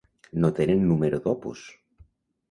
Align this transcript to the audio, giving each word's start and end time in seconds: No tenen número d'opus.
No 0.43 0.49
tenen 0.59 0.79
número 0.91 1.19
d'opus. 1.25 1.61